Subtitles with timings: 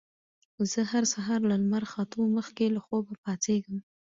[0.71, 3.77] زه هر سهار له لمر ختو مخکې له خوبه پاڅېږم